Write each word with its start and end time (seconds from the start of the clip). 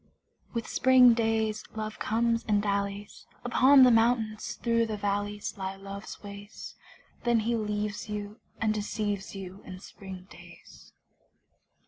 With 0.51 0.67
spring 0.67 1.13
days 1.13 1.63
Love 1.75 1.99
comes 1.99 2.43
and 2.47 2.59
dallies: 2.59 3.27
Upon 3.45 3.83
the 3.83 3.91
mountains, 3.91 4.55
through 4.55 4.87
the 4.87 4.97
valleys 4.97 5.55
Lie 5.59 5.75
Love's 5.75 6.23
ways. 6.23 6.73
Then 7.23 7.41
he 7.41 7.55
leaves 7.55 8.09
you 8.09 8.39
and 8.59 8.73
deceives 8.73 9.35
you 9.35 9.61
In 9.63 9.79
spring 9.79 10.25
days. 10.31 10.91